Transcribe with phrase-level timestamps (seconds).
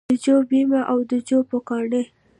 [0.09, 2.03] د جو بیمه او د جو پوکاڼې